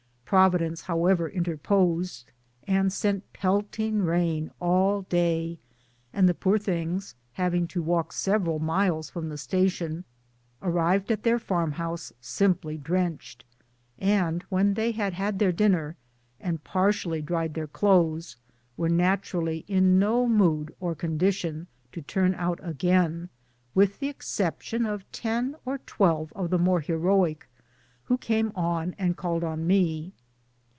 [0.31, 2.31] Providence however interposed
[2.65, 5.59] and sent petting rain all day,
[6.13, 10.05] and the poor things having to walk several miles from the station
[10.61, 13.43] arrived at their farmhouse simply drenched;
[13.99, 15.97] and when they had had their dinner,
[16.39, 18.37] and partially dried their clothes,
[18.77, 23.27] were naturally in no mood or condition to turn out again
[23.75, 27.49] with the exception of ten or twelve of the more heroic,
[28.05, 30.13] who came on and called on me.